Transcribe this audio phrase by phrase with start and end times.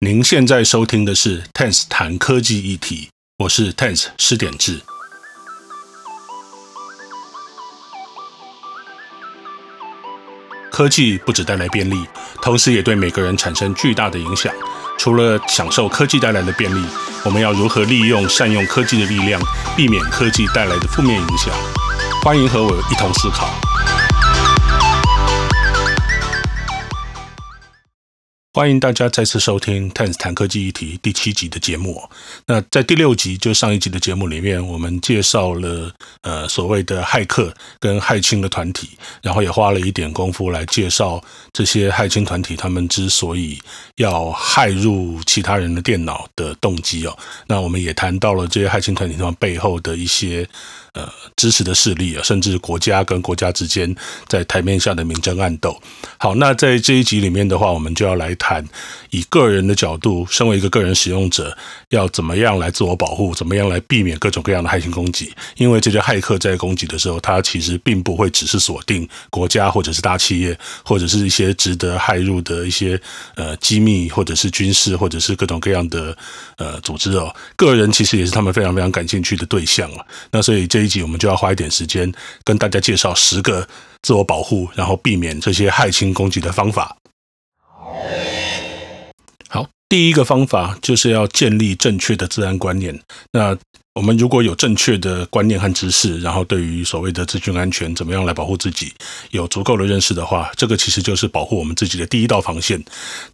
[0.00, 3.08] 您现在收听的是 Tense 谈科技议题，
[3.38, 4.80] 我是 Tense 施典治。
[10.70, 12.06] 科技不只带来便利，
[12.40, 14.54] 同时也对每个人产生巨大的影响。
[15.00, 16.86] 除了享受科技带来的便利，
[17.24, 19.42] 我们要如何利用、善用科技的力量，
[19.76, 21.52] 避免科技带来的负面影响？
[22.22, 23.52] 欢迎和我一同思考。
[28.58, 32.02] 欢迎大家再次收听《Tense 谈科技议题》第七集的节目。
[32.44, 41.22] 那在第六集，就上一集的节目里面，我们介绍了呃所谓的骇客跟骇青的团体，然后也花了一点功夫来介绍
[41.52, 43.62] 这些骇青团体他们之所以
[43.94, 47.16] 要骇入其他人的电脑的动机哦。
[47.46, 50.44] 那我们也谈到了这些骇青团体他们背后的一些。
[50.98, 53.94] 呃，支持的势力啊，甚至国家跟国家之间
[54.26, 55.80] 在台面下的明争暗斗。
[56.18, 58.66] 好，那在这一集里面的话，我们就要来谈
[59.10, 61.56] 以个人的角度，身为一个个人使用者，
[61.90, 65.32] 要怎么样来自我保护，怎么样来避免各种各样的骇侵攻击。
[65.56, 73.00] 因为这些骇客在攻击的时候，他其实并不会只是锁定国家或者是大企业，或者是一些值得骇入的一些
[73.36, 76.16] 呃机密，或者是军事，或者是各种各样的
[76.56, 77.32] 呃组织哦。
[77.54, 80.04] 个人其实也是他们非常非常感兴趣的对象啊。
[80.32, 80.87] 那所以这一。
[81.02, 82.12] 我们就要花一点时间
[82.44, 83.68] 跟大家介绍十个
[84.02, 86.96] 自我保护，然后避免这些骇侵攻击的方法。
[89.48, 92.98] 好，第一个方法就是要建立正确的治安观念。
[93.32, 93.56] 那
[93.94, 98.92] 我们如果有正确的观念和知识，然后对于所谓的资讯安全怎么样来保护自己
[99.32, 102.80] 有足够的认识的话，这个其实就是保护我们自己的第一道防线。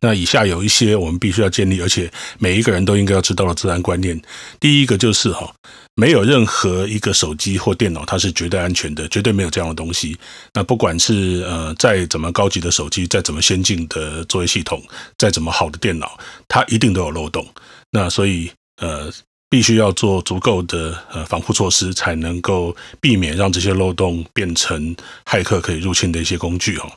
[0.01, 4.19] 那以下有一些我们必须要建立，而且每一个人都应该要知道的治安观念。
[4.59, 5.53] 第一个就是哈，
[5.97, 10.17] 没有任何一个手机或电脑它是绝对安全的，绝对没有这样的东西。
[10.53, 14.83] 那不管是呃再怎么高级的手机，再怎么先进的作业系统，
[15.19, 17.47] 再怎么好的电脑，它一定都有漏洞。
[17.91, 19.13] 那所以呃。
[19.51, 26.91] 必须要做足够的呃防护措施，才能够避免让这些漏洞变成骇客可以入侵的一些工具哦。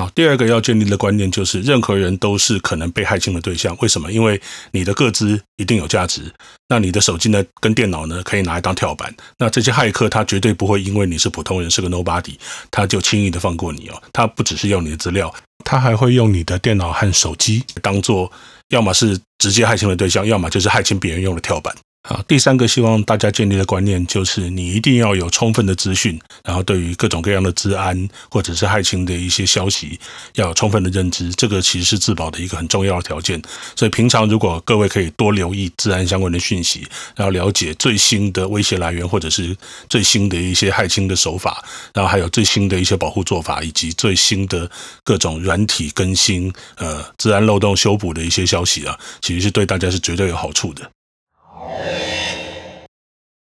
[0.00, 3.76] 好，第二个要建立的观念就是，任何人都是可能被害侵的对象。
[3.82, 4.10] 为什么？
[4.10, 4.40] 因为
[4.70, 6.32] 你的个资一定有价值，
[6.68, 9.14] 那你的手机呢，跟电脑呢，可以拿来当跳板。
[9.36, 12.34] 那这些骇客他绝对不会因为你是普通人，是个 nobody，
[12.70, 14.02] 他就轻易的放过你哦。
[14.10, 15.30] 他不只是要你的资料，
[15.66, 18.32] 他还会用你的电脑和手机当做。
[18.70, 21.74] 要么是直接害侵的对象，要么就是害侵别人用的跳板。
[22.02, 30.00] 好，第三个希望大家建立的观念就是，你一定要有充分的资讯，然后对于各种各样的治安或者是骇侵的一些消息，
[30.34, 31.30] 要有充分的认知。
[31.32, 33.40] 这个其实是自保的一个很重要的条件。
[33.76, 39.54] 所以平常如果各位可以多留意治安相关的讯息，然后了解最新的威胁来源或者是
[39.88, 41.62] 最新的一些骇侵的手法，
[41.92, 44.68] 然后还有最新的一些保护做法，以及最新的
[45.04, 50.90] 各种软体更新、呃，治安漏洞修补的一些消息啊，其实是对大家是绝对有好处的。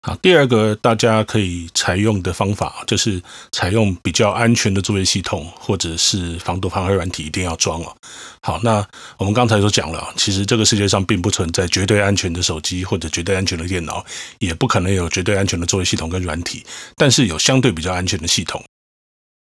[0.06, 7.96] 好，第二个大家可以采用的方法，就是采用比较安全的作业系统，或者是防毒防黑软体，一定要装哦。
[8.42, 8.86] 好，那
[9.16, 14.04] 我们刚才都讲了，其实这个世界上并不存在绝对安全的手机或者绝对安全的电脑，
[14.40, 16.62] 也不可能有绝对安全的作业系统跟软体，
[16.96, 18.62] 但是有相对比较安全的系统。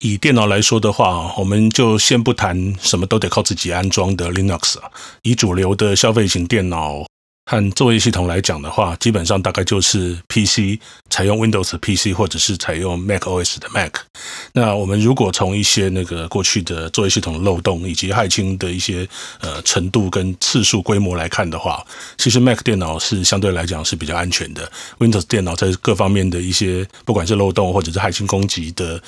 [0.05, 4.77] 以电脑来说的话，我们就先不谈什么都得靠自己安装的 Linux，
[5.23, 7.05] 以主流的消费型电脑。
[7.45, 10.81] 和作业系统来讲的话，基本上大概就是 PC
[11.11, 13.95] 采用 Windows PC，或者是采用 Mac OS 的 Mac。
[14.53, 19.07] 那我们如果从一些那个过去的作业系统漏洞以及骇侵的一些
[19.41, 21.85] 呃程度跟次数规模来看的话，
[22.17, 24.71] 其实 Mac 电脑是相对来讲是比较安全的。
[24.99, 29.03] Windows 电脑在各方面的一些不管是漏洞或者是骇侵攻击的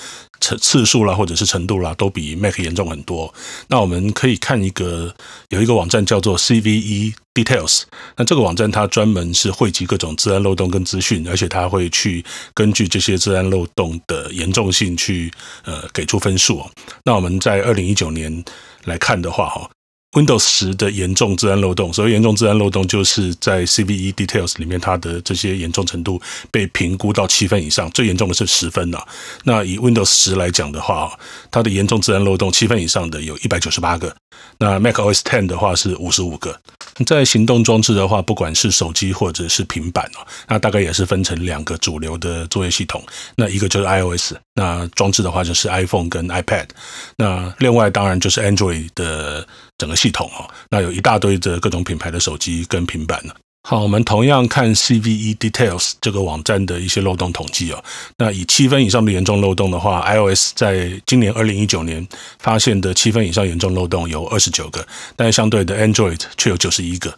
[0.45, 3.33] 次次数啦，或者是程度啦，都比 Mac 严重很多。
[3.69, 5.15] 那我们可以看一个
[5.49, 7.15] 有一个网站叫做 CVE。
[7.35, 7.83] Details，
[8.17, 12.25] 那这个网站它专门是汇集各种治安漏洞跟资讯，而且它会去
[12.55, 15.33] 根据这些治安漏洞的严重性去
[15.65, 16.65] 呃给出分数。
[17.03, 18.45] 那我们在二零一九年
[18.85, 19.69] 来看的话，哈。
[20.15, 26.23] Windows 十的严重资安漏洞，所谓严重资安漏洞，就是在 CVE Details 里面，它的这些严重程度
[26.53, 29.07] 被评估到七分以上，最严重的是十分了。
[29.43, 31.19] 那以 Windows 十来讲的话，
[31.51, 34.15] 它的严重资安漏洞七分以上的有一百九十八个，
[34.59, 36.59] 那 Mac OS Ten 的话是五十五个。
[37.05, 43.03] 在行动装置的话，不管是手机或者是平板哦，那大概也是分成两个主流的作业系统，
[43.37, 46.69] 那一个就是 iOS，那装置的话就是 iPhone 跟 iPad，
[47.17, 49.47] 那另外当然就是 Android 的。
[49.77, 53.35] 整个系统哦，那有一大堆的各种品牌的手机跟平板呢。
[53.69, 57.83] 好，我们同样看 CVE Details 这个网站的一些漏洞统计哦。
[58.17, 62.07] 那以七分以上的严重漏洞的话，iOS 在今年二零一九年
[62.39, 64.87] 发现的七分以上严重漏洞有二十九个，
[65.17, 67.13] 但相对的 Android 却有九十一个。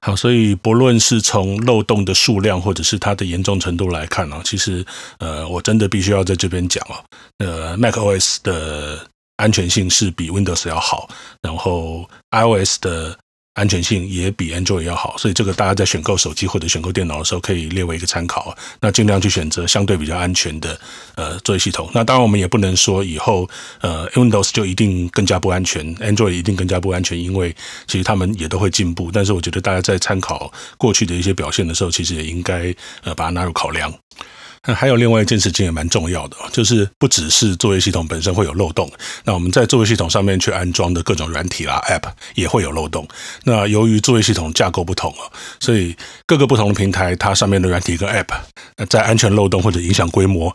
[0.00, 4.84] 好，所以不论是从漏洞的数量或者是它的严重程度来看呢，其实
[5.18, 7.04] 呃，我真的必须要在这边讲哦，
[7.38, 9.06] 呃，macOS 的
[9.36, 11.08] 安全性是比 Windows 要好，
[11.42, 13.18] 然后 iOS 的。
[13.60, 18.56] 安全性也比 Android 要好，所以这个大家在选购手机或者选购电脑的时候可以列为一个参考。
[18.80, 20.80] 那尽量去选择相对比较安全的
[21.14, 21.90] 呃作业系统。
[21.92, 23.46] 那当然我们也不能说以后
[23.82, 27.54] 呃 Windows 就一定更加不安全，Android 一定更加不安全，因为
[27.86, 29.10] 其实他们也都会进步。
[29.12, 32.74] 但是我觉得大家在参考过去的一些表现的时候，其实也应该
[33.04, 33.92] 呃把它纳入考量。
[34.66, 38.90] 那还有另外一件事情也蛮重要的，就是不只是作业系统本身会有漏洞，
[39.24, 43.08] 那我们在作业系统上面去安装的各种软体啦、App 也会有漏洞。
[43.44, 45.24] 那由于作业系统架构不同啊，
[45.60, 45.96] 所以
[46.26, 50.54] 各个不同的平台它上面的软体跟 App，在安全漏洞或者影响规模。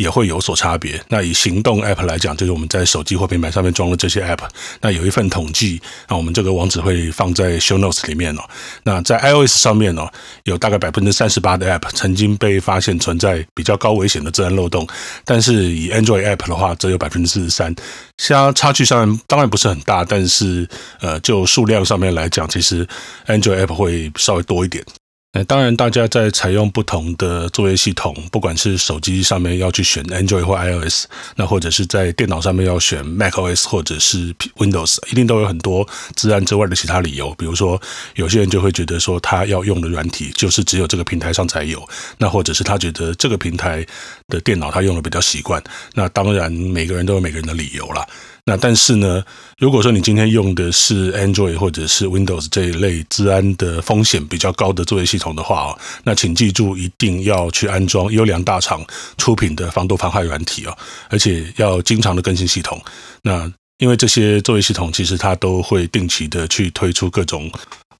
[0.00, 0.98] 也会有所差别。
[1.08, 4.48] 那以行动 App 来讲，就是我们在手机或平板上面装的这些 App，
[4.80, 8.40] 那有一份统计，那我们这个网址会放在 Show Notes 里面哦。
[8.82, 10.10] 那在 iOS 上面哦，
[10.44, 14.88] 有大概百分之三十八的 App 曾经被发现存在比较高危险的资安漏洞，
[15.26, 17.74] 但是以 Android App 的话，则有百分之四十三。
[18.16, 20.66] 相差距上当然不是很大，但是
[21.00, 22.88] 呃，就数量上面来讲，其实
[23.26, 24.82] Android App 会稍微多一点。
[25.32, 31.04] 那当然，大家在采用不同的作业系统，不管是手机上面要去选 Android 或 iOS，
[31.36, 37.32] 那或者是在电脑上面要选 macOS 或者是 Windows，一定都有很多自然之外的其他理由。
[37.38, 37.80] 比如说，
[38.16, 41.80] 有些人就会觉得说，他要用的软体就是只有这个平台上才有，
[42.18, 43.86] 那或者是他觉得这个平台
[44.26, 45.62] 的电脑他用的比较习惯。
[45.94, 48.04] 那当然，每个人都有每个人的理由啦。
[48.44, 49.22] 那但是呢，
[49.58, 58.84] 如果说你今天用的是 Android 或者是 Windows 这一类治安的风险比较高的作业系统的话哦，那请记住一定要去安装优良大厂
[59.18, 60.76] 出品的防毒防害软体哦，
[61.08, 62.82] 而且要经常的更新系统。
[63.22, 67.50] 那因为这些作业系统其实它都会定期的去推出各种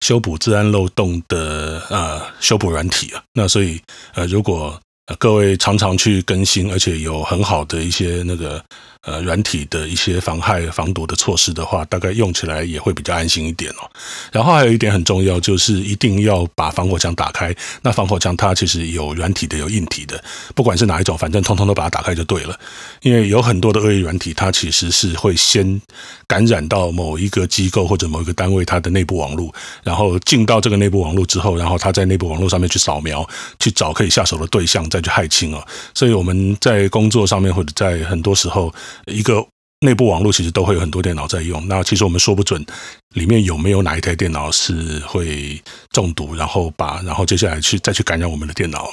[0.00, 3.22] 修补治安漏洞的呃修补软体啊。
[3.34, 3.80] 那所以
[4.14, 4.80] 呃，如果
[5.18, 8.62] 各位常常去更新，而且有很好的一些那个。
[9.02, 13.90] 呃，软体的一些防害、防毒的措施的话，大概用起来也会比较安心一点哦。
[14.30, 17.50] 然后还有一点很重要，就是一定要把防火墙打开。
[17.80, 20.22] 那防火墙它其实有软体的，有硬体的，
[20.54, 22.54] 不管是哪一种，反正通通都把它打开就对了。
[23.00, 25.80] 因为有很多的恶意软体，它其实是会先
[26.26, 29.50] 感染到某一个机构或者某一个单位它的内部网络，
[29.82, 33.26] 然后进到这个内部网络之后，然后它在内部网络上面去扫描，
[33.58, 35.66] 去找可以下手的对象，再去骇侵哦。
[35.94, 38.72] 所以我们在工作上面或者在很多时候。
[39.06, 39.44] 一个
[39.80, 42.64] 内部网络其实都会有很多电脑在用，那其实我们说不准
[43.14, 45.60] 里面有没有哪一台电脑是会
[45.90, 48.90] 中毒，然后把然后接下来去再去感染我们的电脑。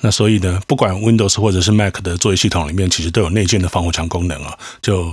[0.00, 5.12] 那所以呢，不管 Windows 或者是 Mac 的作业系统里面，其实都有内建的防火墙功能啊，就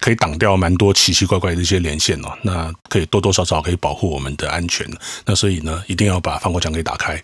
[0.00, 2.36] 可以挡掉蛮多奇奇怪怪的一些连线哦。
[2.42, 4.86] 那可以多多少少可以保护我们的安全。
[5.24, 7.22] 那所以呢，一定要把防火墙给打开。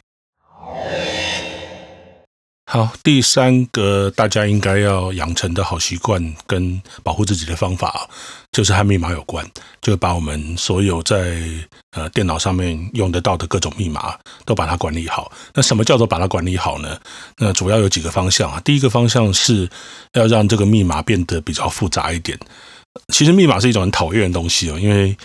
[2.75, 8.11] 好，第三个大家应该要养成的好习惯跟保护自己的方法，
[8.51, 9.49] 就是和密码有关，
[9.81, 11.41] 就把我们所有在
[11.93, 15.31] 呃电脑上面用得到的各种密码都把它管理好。
[15.55, 16.99] 那什么叫做把它管理好呢？
[17.39, 18.61] 那主要有几个方向啊。
[18.65, 19.71] 第一个方向是
[20.15, 22.37] 要让这个密码变得比较复杂一点。
[23.13, 25.17] 其实密码是一种很讨厌的东西哦，因为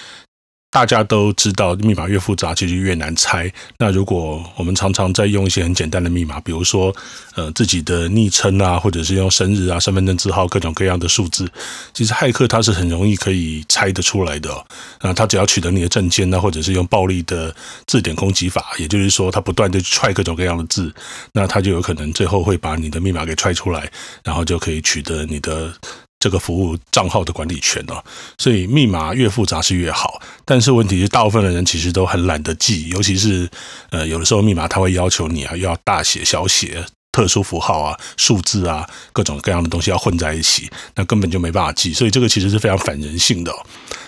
[0.71, 3.51] 大家都知道，密码越复杂，其实越难猜。
[3.79, 6.95] 那如果我们常常在用一些很简单的密码，比如说，
[7.35, 11.51] 呃，自己的昵称啊，或者是用生日啊、身份证字号各种各样的数字，
[11.91, 14.63] 其实骇客他是很容易可以猜得出来的。
[15.01, 17.53] 那他只要取得你的证件啊，或者是用暴力的
[17.87, 20.93] 字典攻击法，也就是说，他不断的踹各种各样的字，
[21.33, 23.91] 那他就有可能最后会把你的密码给踹出来，
[24.23, 25.73] 然后就可以取得你的。
[26.19, 28.03] 这个服务账号的管理权哦，
[28.37, 30.21] 所以密码越复杂是越好。
[30.43, 33.49] 但是问题是，大部分的人其实都很懒得记，尤其是
[33.91, 41.93] 呃，有的时候密码他会要求你啊，要大写、小写、特殊符号啊、数字啊，各种各样的东西要混在一起，那根本就没办法记。
[41.93, 43.65] 所以这个其实是非常反人性的哦。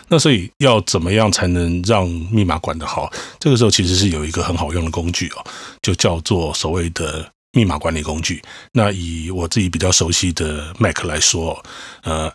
[0.09, 3.09] 那所以要怎么样才能让密码管得好？
[3.39, 5.45] 这个时候其实是有一个很好用的工具哦，
[5.81, 7.31] 就叫做所谓的。
[7.53, 8.41] 密码管理工具，
[8.71, 11.61] 那以我自己比较熟悉的 Mac 来说，
[12.03, 12.31] 呃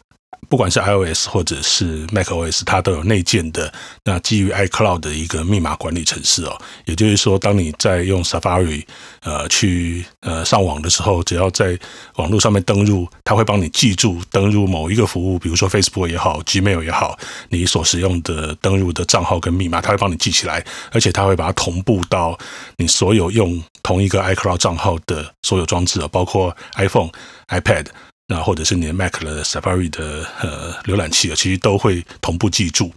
[0.49, 3.73] 不管是 iOS 或者是 macOS，它都有内建的
[4.05, 6.57] 那基于 iCloud 的一个密码管理程式哦。
[6.85, 8.85] 也就是说，当你在用 Safari
[9.23, 11.79] 呃去呃上网的时候，只要在
[12.17, 22.39] 网络上面登入，它会帮你记住登入某一个服务，比如说 Facebook 也好，Gmail 也好，你所使用的登入的账号跟密码，它会帮你记起来，而且它会把它同步到
[22.77, 27.11] 你所有用同一个 iCloud 账号的所有装置哦，包括 iPhone、
[27.49, 27.87] iPad。
[28.29, 32.93] 那或者是你的 Mac 的 Safari 的呃浏览器啊，其实都会同步记住，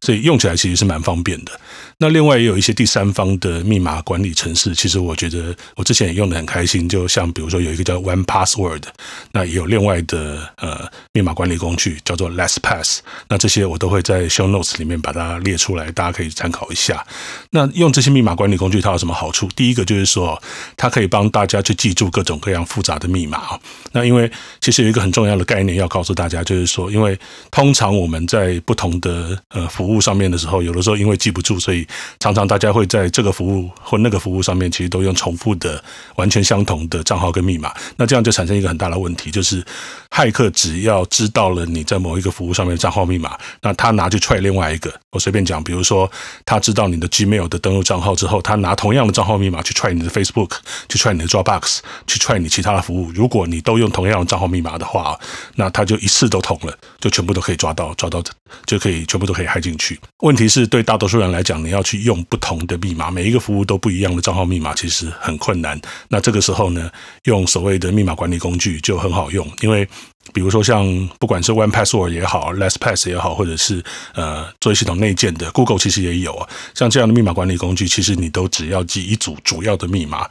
[0.00, 1.60] 所以用起来其实是蛮方便的。
[2.02, 6.88] 那另外也有一些第三方的密码管理程式，其实我觉得我之前也用得很开心。
[6.88, 8.82] 就像比如说有一个叫 One Password，
[9.30, 12.98] 那也有另外的呃密码管理工具叫做 LastPass。
[13.28, 17.06] 那这些我都会在 Show Notes 里面把它列出来，大家可以参考一下。
[17.50, 19.48] 那用这些密码管理工具它有什么好处？
[19.54, 20.42] 第一个就是说，
[20.76, 23.60] 它可以帮大家去记住各种各样复杂的密码。
[23.92, 24.28] 那因为
[24.60, 27.16] 其实有一个很重要的概念要告诉大家，就是说，因为
[27.52, 31.86] 通常我们在不同的呃服务上面的时候，有的时候因为记不住，所以
[32.20, 35.82] 常常大家会在这个服务或那个服务上面，其实都用重复的、
[36.16, 37.72] 完全相同的账号跟密码。
[37.96, 39.64] 那这样就产生一个很大的问题，就是
[40.10, 44.92] 骇客只要知道了你在某一个服务上面的账号密码，那他拿去踹另外一个。
[45.10, 46.10] 我随便讲，比如说
[46.46, 50.52] 他知道你的 Gmail 的登录账号之后，他拿同样的账号密码去踹你的 Facebook，
[50.88, 53.10] 去踹你的 Dropbox，去踹你其他的服务。
[53.12, 55.18] 如果你都用同样的账号密码的话，
[55.56, 58.22] 那他就一次都通了，就全部都可以抓到，抓到
[58.64, 60.00] 就可以全部都可以骇进去。
[60.20, 65.80] 问题是对大多数人来讲，你要去用不同的密码，每一个服务都不一样的账号密码，其实很困难。
[66.08, 66.90] 那这个时候呢，
[67.24, 69.88] 用所谓的密码管理工具就很好用，因为。
[70.32, 70.86] 比如说，像
[71.18, 73.82] 不管是 One Password 也好，LastPass 也好，或者是
[74.14, 76.48] 呃作业系统内建的 Google 其实也有啊。
[76.74, 80.30] 像这样的密码管理工具，其实你都只要记一组主要的密码，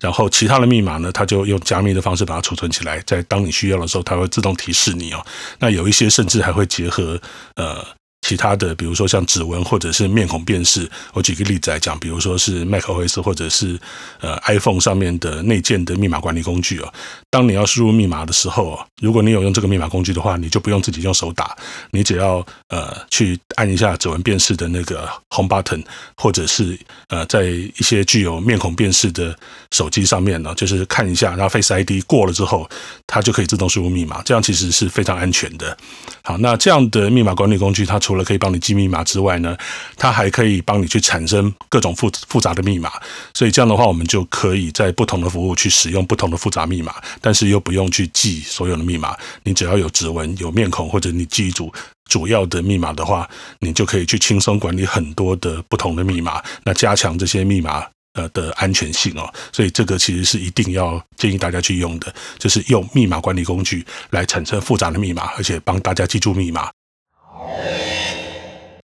[0.00, 5.26] 然后其他的密码呢，它就用加密的方式把它储存起来，在当你需要的时候，它会自动提示你哦。
[5.58, 7.20] 那有一些甚至还会结合
[7.56, 7.84] 呃。
[8.22, 13.78] 其他的，比如说像指纹或者是面孔辨识，我举个例子来讲，比如说是 macOS 或者是
[14.20, 16.92] 呃 iPhone 上面的内建的密码管理工具哦。
[17.28, 21.56] 当你要输入密码的时候，如果你有用这个密码工具的话，你就不用自己用手打，
[21.90, 25.84] 你只要呃去按一下指纹辨识的那个 Home button，
[26.16, 29.36] 或者是呃在一些具有面孔辨识的
[29.72, 32.68] 手机上面呢，就是看一下，然后 Face ID 过了之后，
[33.06, 35.76] 它就可以自动输入密码，这样其实是非常安全的。
[36.22, 39.56] 好，那这样的密码管理工具，它除除了可以帮你记密码之外呢，
[39.96, 42.92] 它还可以帮你去产生各种复复杂的密码。
[43.32, 49.16] 所以这样的话，我们就可以在不同的服务去使用不同的复杂密码，但是又不用去记所有的密码。
[49.44, 51.72] 你只要有指纹、有面孔，或者你记一组
[52.04, 53.26] 主要的密码的话，
[53.60, 57.86] 你就可以去轻松管理很多的不同的密码，那加强这些密码。
[58.14, 66.70] 呃的安全性哦，所以这个其实是一定要建议大家去用的，就是用密码管理工具来产生复杂的密码，而且帮大家记住密码。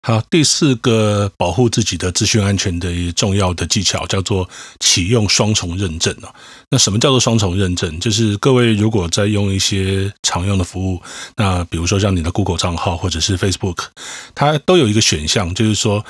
[0.05, 4.49] 好，第四个保护自己的资讯安全的一个重要的技巧叫做
[4.81, 6.27] 启用双重认证啊。
[6.67, 7.97] 那什么叫做双重认证？
[8.01, 11.01] 就是各位如果在用一些常用的服务，
[11.37, 13.77] 那比如说像你的 Google 账号或者是 Facebook，
[14.35, 16.03] 它都有一个选项，就是说，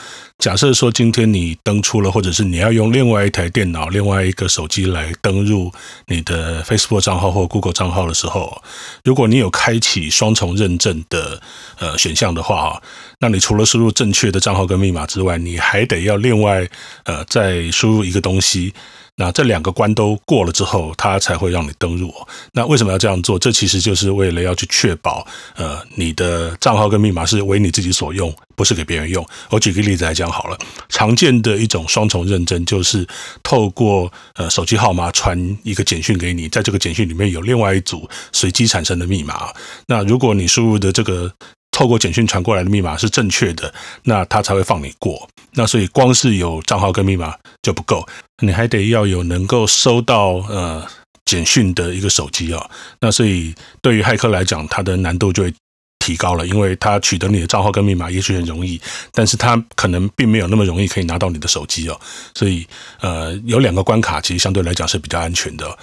[0.43, 5.71] 假设说今天你登出了，或者是你要用另外一台电脑、另外一个手机来登入
[6.07, 8.62] 你的 Facebook 账号或 Google 账号的时候，
[9.05, 11.41] 如果你有开启双重认证的
[11.79, 12.83] 呃选项的话，
[13.19, 16.67] 那你除了输入正确的账号跟密码之外，你还得要另外
[17.05, 18.73] 呃再输入一个东西。
[19.15, 22.12] 那这两个关都过了之后，它才会让你登入。
[22.51, 23.38] 那为什么要这样做？
[23.38, 29.24] 这其实就是为了要去确保，呃，你的账号跟密码是为你自己所用，不是给别人用。
[29.51, 30.58] 我举个例子来讲好了，
[30.89, 33.08] 常见的一种双重认证就是
[33.43, 39.53] 透过呃手机号码传一个简讯给你，在这个简讯里面有另外一组随机产生的密码。
[39.88, 41.32] 那如果你输入的这个
[41.73, 45.27] 透过简讯传过来的密码是正确的，那他才会放你过。
[45.51, 48.07] 那所以光是有账号跟密码就不够。
[48.41, 50.85] 你还得要有能够收到呃
[51.25, 55.53] 简讯的一个手机哦，那所以对于骇客来讲，它的难度就会
[55.99, 58.79] 提高了，因为他取得你的账号跟密码也许很容易，
[59.13, 61.99] 但是他可能并没有那么容易可以拿到你的手机哦，
[62.35, 62.67] 所以
[62.99, 65.77] 呃有两个关卡其实相对来讲是比较安全的。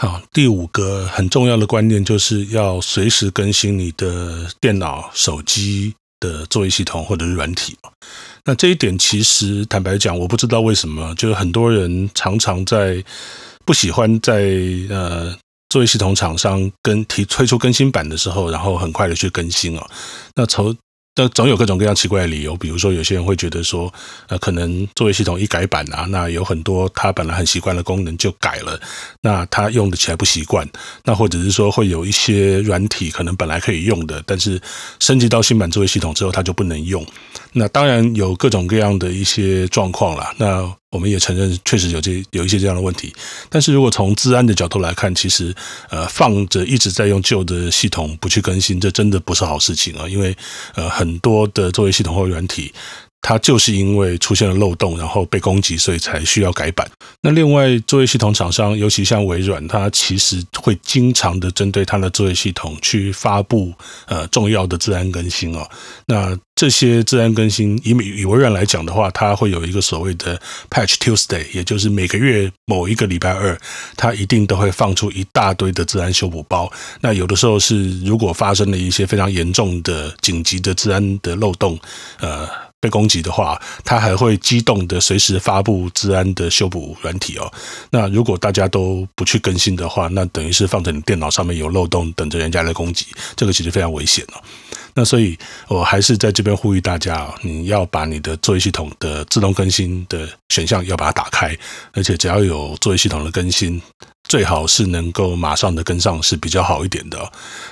[0.00, 7.76] 好，第五个很重要的观念就是要随时更新你的电脑、手机的作业系统或者是软体。
[8.46, 13.04] 那这一点其实坦白讲，我不知道为什么，就是很多人常常在
[13.66, 14.50] 不喜欢在
[14.88, 15.36] 呃
[15.68, 19.86] 作业系统厂商跟提推出更新版的时候，然后很快的去更新哦。
[20.34, 20.74] 那从
[21.16, 23.92] 那总有各种各样奇怪的理由，比如说有些人会觉得说，
[24.28, 28.80] 呃，可能作业系统一改版啊，那有很多他本来很习惯的功能就改了，
[29.20, 30.66] 那他用的起来不习惯，
[31.04, 34.60] 那或者是说会有一些软体可能本来可以用的，但是
[35.00, 37.04] 升级到新版作业系统之后，它就不能用。
[37.52, 40.34] 那当然有各种各样的一些状况啦。
[40.38, 43.12] 那我们也承认，确实有这有一些这样的问题。
[43.48, 45.54] 但是如果从治安的角度来看，其实
[45.88, 50.08] 呃放着一直在用旧的系统不去更新，这真的不是好事情啊。
[50.08, 50.36] 因为
[50.74, 52.72] 呃很多的作业系统或软体。
[53.22, 56.90] 它就是因为出现了漏洞，然后被攻击，所以才需要改版。
[57.22, 63.72] 那另外，作业系统厂商，尤其像微软，它其实会经常的针对它的作业系统去发布
[64.06, 65.68] 呃重要的治安更新哦。
[66.06, 73.58] 那这些治安更新，以以微软来讲的话，它会有一个所谓的 Patch Tuesday，也就是每个月某一个礼拜二，
[73.96, 76.70] 它一定都会放出一大堆的治安修补包。
[77.00, 81.78] 那有的时候是如果发生了一些非常严重的紧急的治安的漏洞，
[82.18, 82.48] 呃。
[82.80, 87.52] 被攻击的话，它还会机动的随时发布治安的修补软体哦。
[87.90, 93.06] 那如果大家都不去更新的话，那等于是放在你电脑上面有漏洞，等着人家来攻击，
[93.36, 94.42] 这个其实非常危险哦。
[94.94, 101.56] 那所以，我还是在这边呼吁大家，你要把你的作业系统的自动更新的选项要把它打开，
[101.92, 103.80] 而且只要有作业系统的更新。
[104.30, 107.18] 最好是能够马上的跟上是比较好一点的。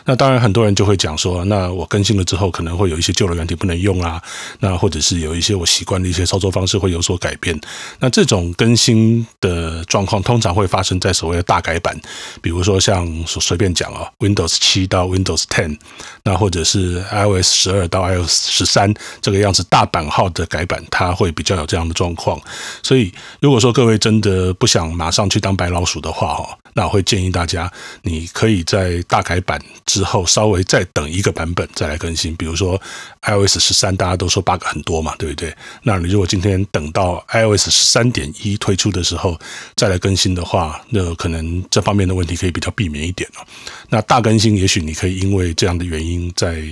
[0.05, 4.21] 那当然，很多人就会讲说，那我更新了之后，可能会有一些旧的软体不能用啊。
[4.59, 7.57] 那或者是有一些我习惯的一些操作方式会有所改变。
[8.01, 11.97] 那这种更新的状况通常会发生在所谓的大改版，
[12.43, 15.79] 比如说像随便讲啊，Windows 七到 Windows Ten，
[16.25, 22.41] 那或者是 iOS 十二到 iOS 十三这个样子大版号的改版，它会比较有这样的状况。
[22.83, 26.48] 所以，如果说各位真的不想马上去当白老鼠的话，哈。
[26.75, 27.71] 那我会建议大家，
[28.03, 32.35] 你可以在大改版之后稍微再等一个版本再来更新。
[32.37, 32.81] 比如说
[33.23, 35.55] iOS 十三，大家都说 bug 很多嘛，对不对？
[35.83, 39.39] 那你如果今天等到 iOS 十三点一推出的时候
[39.75, 43.47] 再来更新的话，那可能这方面的问题可以比较避免一点哦。
[43.89, 46.63] 那大更新，也许你可以因为这样的原因再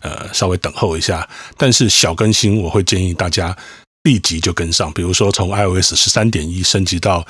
[0.00, 1.26] 呃稍微等候一下，
[1.56, 3.56] 但是小更新，我会建议大家
[4.02, 4.92] 立即就跟上。
[4.92, 7.26] 比如说从 iOS 十三点一升级到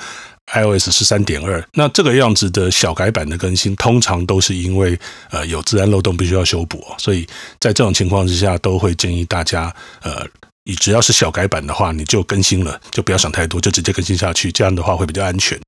[0.55, 4.97] iOS 十三点二，那这个样子的小改版的更新，通常都是因为
[5.29, 7.27] 呃有自然漏洞必须要修补，所以
[7.59, 10.25] 在这种情况之下，都会建议大家呃，
[10.63, 15.59] 你只要是小改版的话，你就更新了，就不要想太多，就直接更新下去，这样的话会比较安全。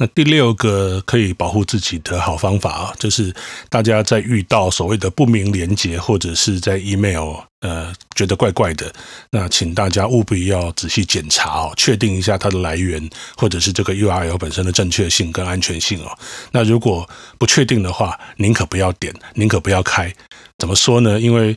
[0.00, 3.34] 那第六个可以保护自己的好方法啊，就是
[3.68, 8.92] 大家在遇到所谓的不明连接或者是在 email 呃觉得怪怪的，
[9.32, 16.16] 那请大家务必要仔细检查哦，确定一下它的来源或者是这个 URL 本身的正确性跟安全性哦。
[16.52, 20.14] 那如果不确定的话，宁可不要点，宁可不要开。
[20.58, 21.18] 怎么说呢？
[21.20, 21.56] 因为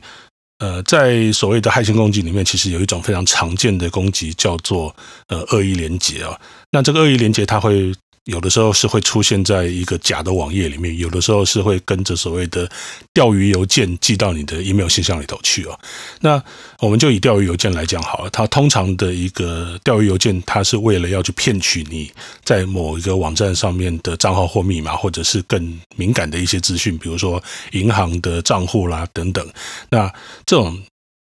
[0.58, 4.92] 呃，在所谓的骇客攻击里面，其实有一种非常常见的攻击叫做
[5.28, 6.36] 呃恶意连接啊。
[6.72, 7.94] 那这个恶意连接它会。
[8.26, 12.70] 有的时候是会出现在一个假的网页里面，有的时候是会跟着所谓的
[13.12, 15.76] 钓鱼邮件寄到你的 email 信箱里头去哦。
[16.20, 16.40] 那
[16.78, 22.12] 我们就以钓鱼邮件来讲好了，它通常的一个钓鱼邮件，它是为了要去骗取你
[22.44, 29.44] 在某一个网站上面的账号或密码，或者是更敏感的一些资讯，比如说银行的账户啦等等。
[29.90, 30.08] 那
[30.46, 30.80] 这种。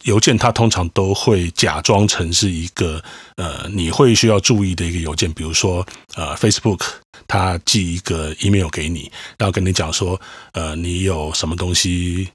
[0.05, 3.03] 邮件它通常都会假装成是一个
[3.37, 6.81] 呃，你会需要注意的一个邮件，比如说呃，Facebook
[7.27, 10.21] 它寄一个 email 给你，然后跟你讲说
[10.53, 12.29] 呃，你有什么东西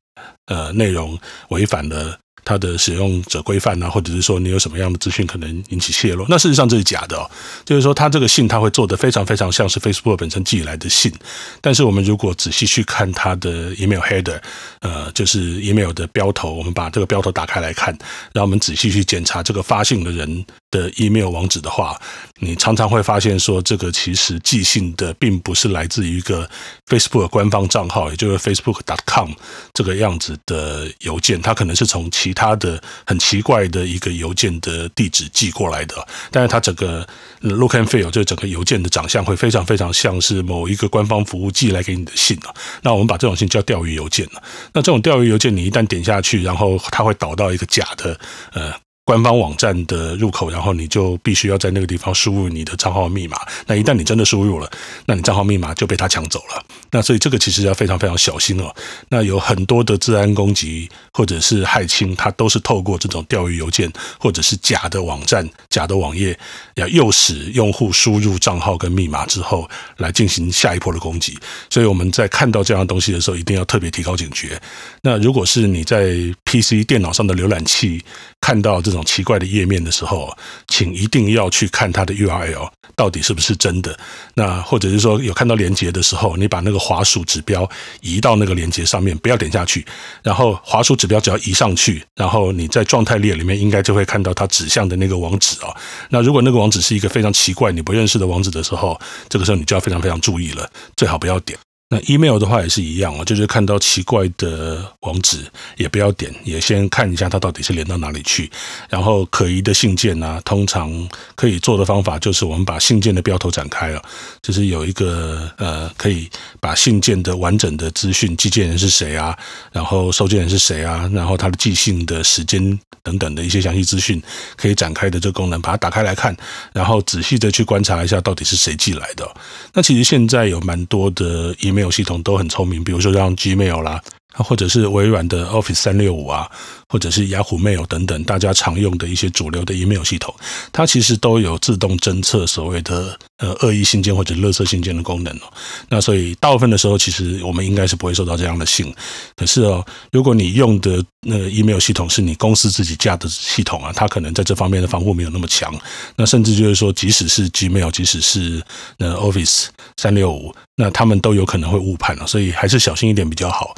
[0.47, 1.17] 呃内容
[1.49, 2.19] 违反了。
[2.49, 7.29] 它的使用者规范啊，或者是说你有什么样的资讯可能引起泄露，那事实上这是假的哦。
[7.63, 11.13] 就是说，他这个信他会做的非常非常像是 Facebook 本身寄来的信，
[11.61, 14.41] 但是我们如果仔细去看它的 email header，
[14.79, 17.95] 呃，就是 email 的标头，我们把这个标头打开来看，
[18.33, 21.99] 然后我们仔细去检查这个发信的人的 email 网址的话，
[22.39, 26.49] 你常常会发现说，这个其实寄信的并不是来自于一个
[26.87, 29.31] Facebook 官方账号，也就是 Facebook.com
[29.73, 35.95] 这个样子的邮件，它可能是从其他的很奇怪的一个邮件的地址寄过来的，
[36.31, 37.07] 但是它整个
[37.41, 42.53] look and feel 就整个邮件的长相会非常非常像是某一个官方服务寄来给你的信啊。
[42.81, 44.43] 那我们把这种信叫钓鱼邮件了。
[44.73, 48.19] 那这种钓鱼邮件，你一旦点下去，然后它会导到一个假的
[48.53, 48.73] 呃。
[49.09, 53.39] 官方网站的入口，然后你就必须要在那个地方输入你的账号密码。
[53.65, 54.69] 那一旦你真的输入了，
[55.07, 56.63] 那你账号密码就被他抢走了。
[56.91, 58.71] 那所以这个其实要非常非常小心哦。
[59.07, 66.37] 那有很多的治安攻击或者是骇侵，它都是透过这种钓鱼邮件或者是假的网站、假的网页，
[66.75, 69.67] 要诱使用户输入账号跟密码之后
[69.97, 71.35] 来进行下一波的攻击。
[71.71, 74.61] 所以我们在看到这样东西的时候，一定要特别提高警觉。
[75.01, 76.13] 那如果是你在
[76.45, 78.03] PC 电脑上的浏览器
[78.39, 80.35] 看到这种奇怪的页面的时候，
[80.67, 83.97] 请一定要去看它的 URL 到底是不是真的。
[84.33, 87.69] 那或者是说有看到连接的时候，你把那个滑鼠指标
[88.01, 89.85] 移到那个连接上面，不要点下去。
[90.23, 95.75] 然后滑鼠指标只要移上去，然后你在状态列里面应该就会看到它指向的那个网址哦。
[96.09, 101.57] 那如果那个网址是一个非常奇怪、你不认识的网址的时候，这个时候你就要非常非常注意了，最好不要点。
[101.91, 105.39] 那 email 的话也是一样哦，就是看到奇怪的网址
[105.75, 108.47] 也不要点，也先看一下它到底是连到哪里去。
[108.87, 113.99] 然后可疑的信件啊，通常可以做的方法就是我们把信件的标头展开了，
[114.39, 119.35] 就是有一个呃，可以把信件的完整的资讯，寄件人是谁啊，
[119.71, 124.21] 然后收件人是谁啊，然后他的寄信的时间等等的一些详细资讯
[124.55, 126.37] 可以展开的这个功能，把它打开来看，
[126.71, 129.27] 然后仔细的去观察一下到底是谁寄来的。
[129.73, 131.78] 那其实现在有蛮多的 email。
[131.79, 134.01] 没有系统都很聪明，比如说像 Gmail 啦，
[134.33, 136.51] 或者是微软的 Office 三六五啊。
[136.91, 140.33] 或者是 Yahoo Mail 等等，大家常用的一些主流的 email 系统，
[140.71, 145.41] 它其实都有自动侦测所谓的呃恶意信件或者垃圾信件的功能哦。
[145.87, 148.91] 那所以大部分的时候，其实我们应该是不会收到这样的信。
[149.35, 155.71] 可是哦，如果你用的那个 email 系统是你公司自己架的系统啊，它可能在这方面的防护没有那么强。
[156.15, 158.59] 那甚至就是说，即使是 Gmail，即使是
[158.97, 162.25] 那 Office 三六五，那他们都有可能会误判了。
[162.25, 163.75] 所以还是小心一点比较好。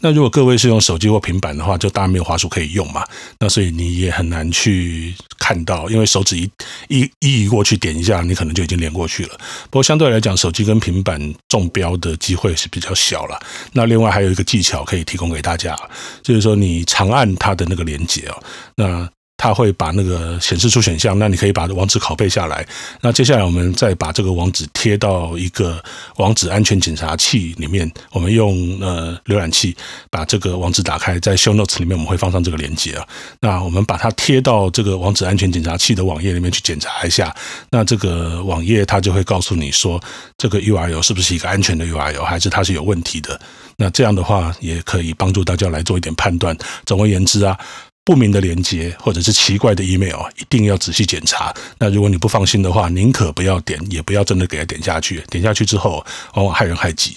[0.00, 3.04] 那如果各位是用手机或平板的话，就当然没有滑鼠可以用嘛，
[3.40, 6.48] 那所以你也很难去看到，因为手指一
[6.88, 9.30] 一一移过去点一下，你可能就已经连过去了。
[9.70, 13.40] 不过相对来讲，手机跟平板中标的机会是比较小了。
[13.72, 15.76] 那另外还有一个技巧可以提供给大家，
[16.22, 18.42] 就是说你长按它的那个连接哦，
[18.76, 19.10] 那。
[19.36, 22.66] 它会把那个显示出选项，那你可以把网址拷贝下来。
[23.02, 25.82] 那接下来我们再把这个网址贴到一个
[26.16, 27.90] 网址安全检查器里面。
[28.12, 29.76] 我们用呃浏览器
[30.10, 33.06] 把这个网址打开，在 Show Notes 里面我们会放上这个链接啊。
[33.40, 37.34] 那我们把它贴到这个网址安全检查器的网页里面去检查一下。
[37.70, 40.00] 那这个网页它就会告诉你说，
[40.38, 43.38] 这个 URL 是不是一个安全的 URL，还是它是有问题的？
[43.76, 46.56] 那这样的话也可以帮助大家来做一点判断。
[46.86, 47.58] 总而言之啊。
[48.04, 51.54] 不明的连接或者是奇怪的 email，一定要仔细检查。
[51.78, 55.24] 那如果你不放心的话，宁可不要点，也不要真的给它点下去。
[55.30, 57.16] 点下去之后，往往害人害己。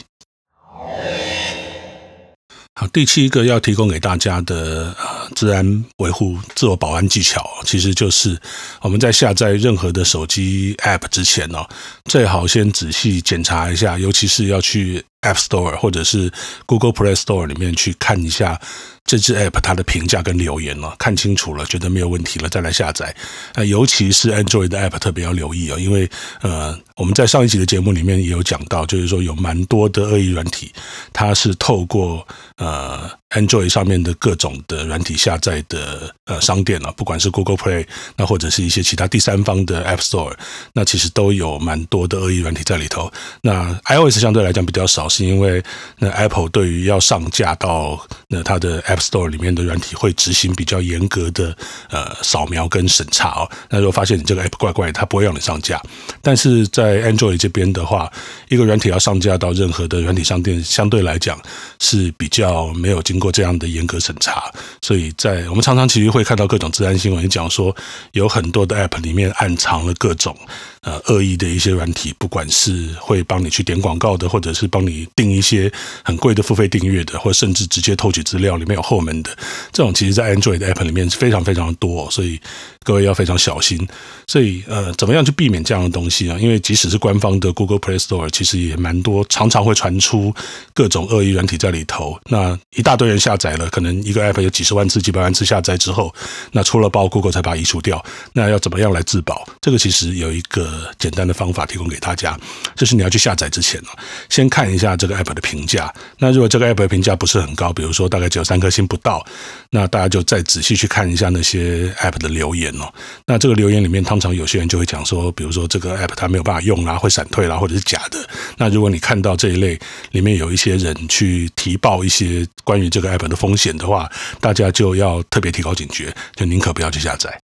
[2.79, 8.39] 好，第七个要提供给大家的呃，治安维护、自我保安技巧，其实就是
[8.81, 11.65] 我们在下载任何的手机 app 之前呢，
[12.05, 16.31] 最好先仔细检查一下，尤其是要去 App Store 或者是
[16.65, 18.59] Google Play Store 里面去看一下。
[19.07, 23.15] 这支 app 它的评价跟留言了，看清楚了，觉得没有问题了，再来下载。
[23.53, 26.09] 呃，尤其是 Android 的 app 特别要留意哦，因为
[26.41, 30.73] 呃，我们在上一集的节目里面也有讲到，就是说有蛮多的恶意软体，
[31.13, 37.85] 它是透过呃 Android 上面的各种的软体下载的呃商店啊，不管是 Google Play，
[38.15, 40.33] 那或者是一些其他第三方的 App Store，
[40.73, 43.11] 那其实都有蛮多的恶意软体在里头。
[43.41, 45.61] 那 iOS 相对来讲比较少，是因为
[45.99, 51.55] 那 Apple 对于要上架到那它的 App Store 里面的软体会执行比较严格的
[51.89, 53.51] 呃扫描跟审查哦。
[53.69, 55.81] 那如果发现你这个 App 怪怪，它不会让你上架。
[56.21, 58.09] 但是在 Android 这边的话，
[58.47, 61.37] 一个软体要上架到任何的软体商店，相对来讲
[61.81, 64.43] 是比较没有经经过这样的严格审查。
[64.79, 67.75] 所以在我们常常其实会看到各种治安新闻，讲说
[68.11, 70.37] 有很多的 App 里面暗藏了各种。
[70.81, 75.69] 呃，恶意的一些软体，不管是会帮你去点广告的，或者是帮你订一些
[76.03, 79.35] 很贵的付费订阅的，或甚至直接偷取资料，里面有后门的，
[79.73, 82.39] 这种其实在 Android App 里面是非常非常多，所以
[82.83, 83.85] 各位要非常小心。
[84.27, 86.39] 所以呃，怎么样去避免这样的东西呢？
[86.39, 90.33] 因为即使是官方的 Google Play Store，其实也蛮多，常常会传出
[90.73, 92.17] 各种恶意软体在里头。
[92.29, 96.13] 那一大堆人下载了，可能一个 App 有几十万次、几百万次下载之后，
[96.51, 98.03] 那出了包，Google 才把它移除掉。
[98.31, 99.45] 那要怎么样来自保？
[99.59, 100.66] 这个其实有一个。
[100.97, 102.37] 简单的方法提供给大家，
[102.75, 103.89] 就是你要去下载之前呢，
[104.29, 105.93] 先看一下这个 app 的评价。
[106.17, 109.25] 那如果这个 app 的评价不是很高，比如说大概只有三颗星不到，
[109.69, 112.91] 那大家就再仔细去看一下那些 app 的留言哦。
[113.25, 118.17] 那这个留言里面，通常有些人就会讲说，比如说这个 app 它没有办法用啦，会闪退啦，或者是假的。
[118.57, 119.79] 那如果你看到这一类
[120.11, 127.39] 里面有一些人去提报一些关于这个 app 的风险的话，大家就要特别提高警觉，就宁可不要去下载。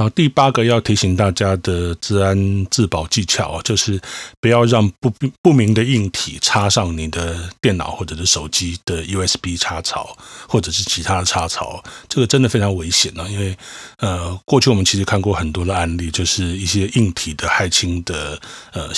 [0.00, 4.00] 好，第八个要提醒大家的治安自保技巧，就是
[4.40, 10.16] 不要让不不明的硬体插上你的电脑或者是手机的 USB 插槽，
[10.48, 13.26] 或者是其他的插槽，这个真的非常危险呢。
[13.28, 13.54] 因为
[13.98, 18.40] 呃，过去我们其实看过很多的案例，就是一些硬体的骇侵的
[18.72, 18.88] 呃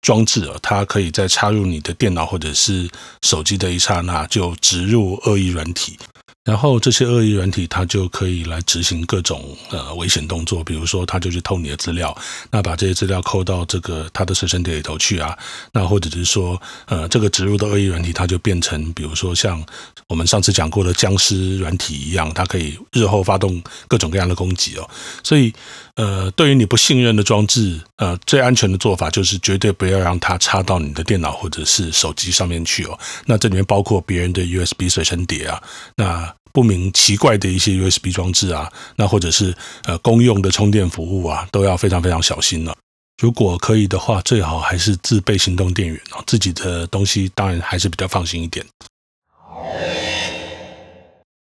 [0.00, 2.88] 装置啊，它可以在插入你的电脑或者是
[3.20, 5.98] 手机的一刹那，就植入恶意软体。
[6.46, 12.16] 然后这些恶意软体，它就可以来执行各种呃危险动作，比如说，它就去偷你的资料，
[12.52, 15.36] 那把这些资料扣到这个它的随身碟里头去啊，
[15.72, 19.60] 那或者是说，呃，这个植入的恶意软体，它就变成，比如说像
[20.06, 24.88] 我们上次讲过的僵尸软体一样，它可以日后发动各种各样的攻击哦。
[25.24, 25.52] 所以，
[25.96, 32.98] 呃，对于你不信任的装置，呃，最安全的做法就是绝对不要让它插到你的电脑或者是手机上面去哦。
[33.26, 35.62] 那这里面包括别人的 USB 随身碟啊，
[35.96, 36.34] 那。
[36.52, 39.54] 不明奇怪的一些 USB 装置啊，那或者是
[39.84, 42.74] 呃公用的充电服务啊，都要非常非常小心了。
[43.20, 46.00] 如果可以的话，最好还是自备行动电源。
[46.26, 48.64] 自己的东西当然还是比较放心一点。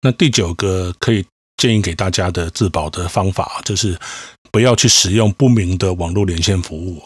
[0.03, 1.25] 那第九个可以
[1.57, 3.97] 建议给大家的自保的方法，就是
[4.51, 7.01] 不要去使用不明的网络连线服务。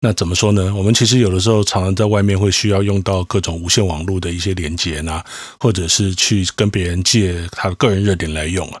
[0.00, 0.74] 那怎么说呢？
[0.74, 5.22] 我们其实有的时候常常在外面会需要用到各种无线网络的一些连接呐，
[5.58, 8.80] 或者是去跟别人借他的个人热点来用啊。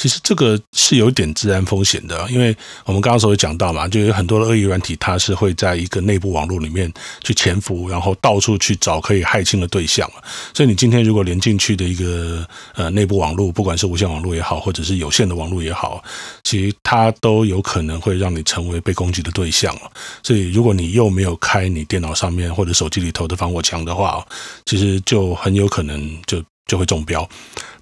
[0.00, 6.90] 其实这个是有点资安风险的，因为我们刚刚所讲到嘛，就有很多的恶意软体，它是会在一个内部网络里面
[7.22, 10.10] 去潜伏，然后到处去找可以害侵的对象。
[10.54, 12.42] 所以你今天如果连进去的一个
[12.74, 16.02] 呃内部网络，不管是无线网络也好，或者是有线的网络也好，
[16.44, 19.76] 其实它都有可能会让你成为被攻击的对象。
[20.22, 24.26] 所以如果你又没有开你电脑上面或者手机里头的防火墙的话，
[24.64, 27.28] 其实就很有可能就就会中标。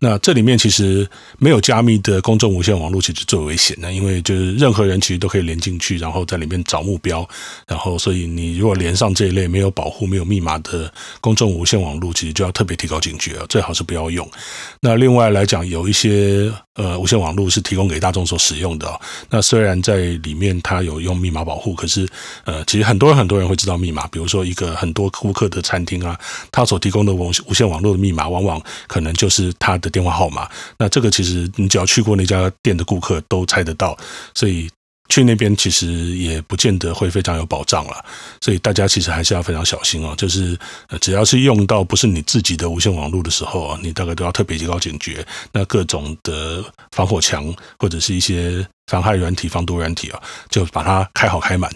[0.00, 1.06] 那这里面其实
[1.38, 7.28] 没有加密的公众无线网络，其实最危险的，因为就是任何人其实都可以连进去，然后在里面找目标，
[7.66, 14.26] 然后所以你如果连上这一类没有保护、没有密码的公众无线网络，其实就要特别提高警觉，最好是不要用。
[14.80, 18.88] 那另外来讲，有一些呃无线网络是提供给大众所使用的，
[19.28, 22.08] 那虽然在里面它有用密码保护，可是
[22.44, 26.18] 呃其实很多人很多人会知道密码，比如说一个很多顾客的餐厅啊，
[26.50, 29.90] 他所提供的无无线网络的密码，往往可能就是他的。
[29.98, 30.46] 电话号码，
[30.78, 33.96] 那这个其实你只要去过那家店的顾客都猜得到，
[34.32, 34.68] 所以
[35.08, 38.04] 去那边其实也不见得会非常有保障了。
[38.40, 40.58] 所以大家其实还是要非常小心哦，就是
[41.00, 45.26] 只要是用到不是你自己的无线网络的时候啊，你大概都要特别提高警觉。
[45.52, 51.70] 那各种的防火墙或者是一些防害软体、防毒软体啊，就把它开好开满。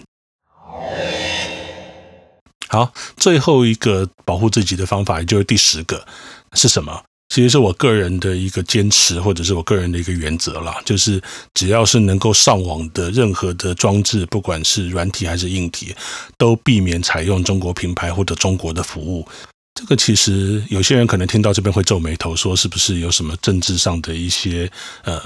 [2.69, 6.05] 好，最后一个保护自己的方法，也就是第十个
[6.53, 7.03] 是什么？
[7.29, 11.19] 其实是我个人的一个坚持，或者是我个人的一个原则啦，就是
[11.55, 15.95] 只要是能够上网的任何的装置，不管是软体还是硬体，
[16.37, 19.27] 都避免采用中国品牌或者中国的服务。
[19.73, 24.71] 这个其实有些人可能听到这边会皱眉头，说是不是有什么政治上的一些
[25.03, 25.19] 呃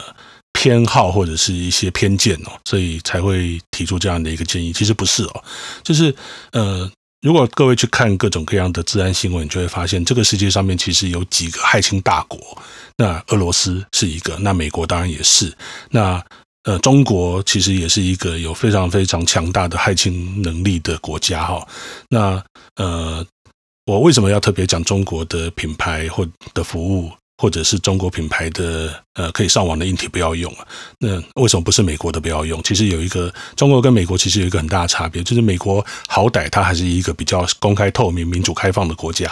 [0.53, 4.71] 偏好或者是一些偏见哦，所以才会提出这样的一个建议。
[4.71, 5.43] 其实不是哦，
[5.83, 6.15] 就是
[6.53, 6.89] 呃。
[7.21, 12.39] 如果各位去看各种各样的资安新闻，你就会发现这个世界上面其实有几个害侵大国。
[12.95, 15.51] 那俄罗斯是一个，那美国当然也是。
[15.89, 16.23] 那
[16.63, 21.67] 呃，中国其实也是一个有非常非常强大的害侵能力的国家哈。
[22.09, 22.43] 那
[22.75, 23.25] 呃，
[23.85, 29.03] 我为什么要特别讲中国的品牌或的服务，或者是中国品牌的？
[29.17, 30.65] 呃，可以上网的硬体不要用啊。
[30.99, 32.61] 那为什么不是美国的不要用？
[32.61, 39.29] 其实有一个中国跟美国其实有一个很大的差别，就是美国好歹它还是一个比较公开透明、民主开放的国家，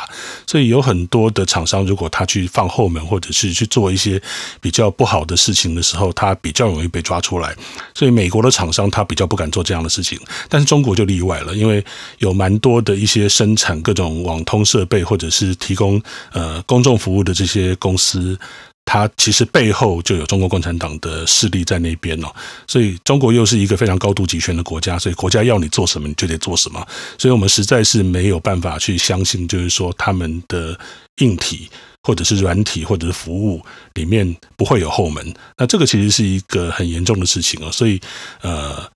[0.47, 4.19] 所以有很多的厂商如果他去放后门，或者是去做一些
[4.59, 7.55] 比较不好的事情的时候，他比较容易被抓出来。
[7.93, 10.19] 所以美国的厂商他比较不敢做这样的事情，
[10.49, 11.85] 但是中国就例外了，因为
[12.17, 18.37] 有蛮多的一些生产各种网通设备或者是提供呃公众服务的这些公司。
[18.85, 22.27] 它其实背后就有中国共产党的势力在那边哦，
[22.67, 30.79] 所以中国又是一个非常高度集权的国家，所以国家要你做什么你就得做什么，所以我们实在是没有办法去相信，就是说他们的
[31.17, 31.67] 硬体
[32.03, 33.59] 或者是软体或者是服务
[33.95, 37.99] 里面不会有后门，那这个其实是一个很严重的事情哦，所以
[38.41, 38.87] 呃，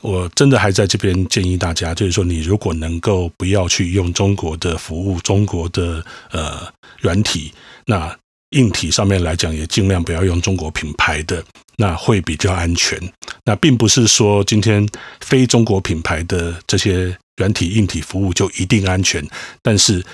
[0.00, 6.66] 我真的还在这边建议大家，就是说你如果能够不要去用中国的服务、中国的呃
[7.00, 7.52] 软体，
[7.84, 8.16] 那。
[8.56, 11.44] 硬体上面来讲，也尽量不要用中国品牌的，
[11.76, 12.98] 那会比较安全。
[13.44, 14.86] 那并不是说今天
[15.20, 19.22] 非中国品牌的这些软体、硬体服务就一定安全，
[19.62, 20.04] 但是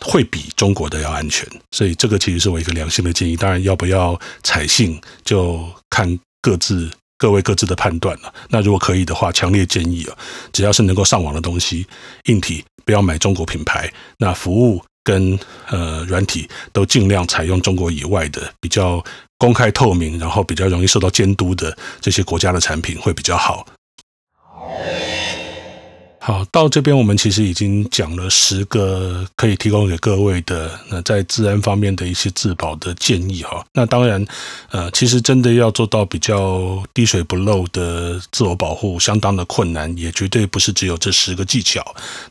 [0.00, 1.46] 会比中国的要安全。
[1.70, 3.36] 所以这个其实是我一个良心的建议。
[3.36, 8.32] 当然，要不要采信就看各自各位各自的判断了。
[8.48, 10.16] 那如果可以的话，强烈建议啊，
[10.50, 11.86] 只要是能够上网的东西，
[12.24, 19.02] 硬体不要买中国品牌，那服务跟呃软体都尽量采用中国以外的比较
[19.38, 23.66] 公开透明，然后比较容易受到监督的这些国家的产品会比较好。
[26.22, 33.64] 好，到这边我们其实已经讲了十个可以提供给各位的那在治安方面的一些自保的建议哈。
[33.72, 34.22] 那当然，
[34.70, 41.82] 呃，其实真的要做到比较滴水不漏的自我保护，相当的困难，也绝对不是只有这十个技巧。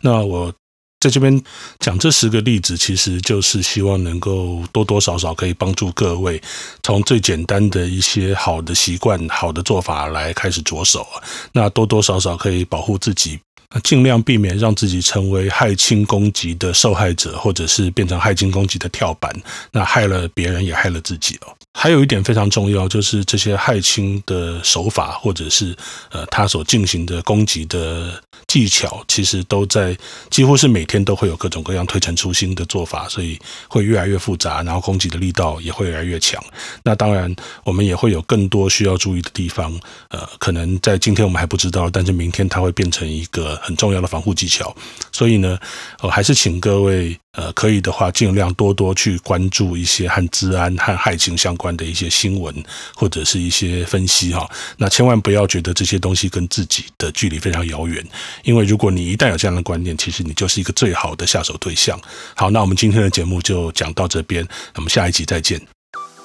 [0.01, 0.53] 那我
[0.99, 1.41] 在这边
[1.79, 6.41] 讲这十个例子，其实就是希望能够多多少少可以帮助各位
[6.83, 11.07] 从最简单的一些好的习惯、好的做法来开始着手，
[11.53, 13.39] 那多多少少可以保护自己。
[13.83, 19.31] 尽量避免让自己成为害侵攻击的受害者，或者是变成害侵攻击的跳板，
[19.71, 21.53] 那害了别人也害了自己哦。
[21.77, 25.73] 还有一点非常重要，就是这些害侵的手法，或者是
[26.11, 29.95] 呃他所进行的攻击的技巧，其实都在
[30.31, 36.43] 几乎是每天都会有各种各样推陈出新的做法，所以会越来越复杂，然后攻击的力道也会越来越强。
[36.83, 39.71] 那当然，我们也会有更多需要注意的地方，
[40.09, 44.75] 呃，可能在今天我们还不知道，但是明天它会变成一个很重要的防护技巧。
[45.11, 45.57] 所以呢，
[46.01, 47.17] 我还是请各位。
[47.33, 52.53] 呃，可以的话，尽量多多去关注一些和治安和害情相关的一些新闻
[52.95, 54.49] 或者是一些分析哈。
[54.77, 58.05] 那千万不要觉得这些东西跟自己的距离非常遥远，
[58.43, 62.01] 因为如果你一旦有这样的观念，其实你就是一个最好的下手对象。
[62.35, 64.45] 好，那我们今天的节目就讲到这边，
[64.75, 65.78] 我们下一集再见。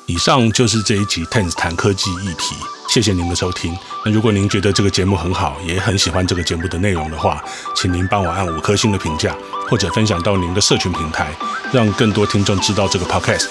[0.07, 2.55] 以上就是这一集 Ten's 谈科技议题，
[2.91, 3.75] 谢谢您的收听。
[4.05, 7.43] 那如果您觉得这个节目很好，也很喜欢这个节目的内容的话，
[7.75, 9.35] 请您帮我按五颗星的评价，
[9.71, 11.35] 或者分享到您的社群平台，
[11.73, 13.49] 让更多听众知道这个 Podcast。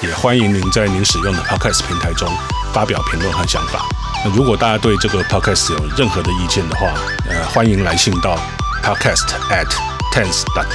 [0.00, 2.32] 也欢迎您在您使用的 Podcast 平台中
[2.72, 3.84] 发表评论和想法。
[4.24, 6.94] 那如果大家对这个 Podcast 有任何的意见的话，
[7.28, 8.38] 呃，欢迎来信到
[8.84, 9.66] Podcast at
[10.14, 10.68] Ten's dot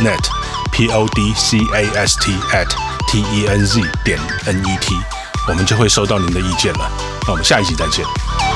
[0.74, 2.18] podcast
[2.52, 2.68] at
[3.08, 4.96] T E N Z 点 N E T。
[5.48, 6.92] 我们就会收到您的意见了。
[7.28, 8.53] 那我们下一集再见。